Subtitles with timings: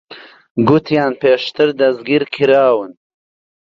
[0.67, 2.91] گوتیان پێشتر دەستگیر کراون.